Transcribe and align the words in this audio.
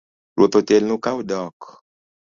Ruoth 0.37 0.55
otelnu 0.59 0.95
ka 1.03 1.11
udok 1.19 1.57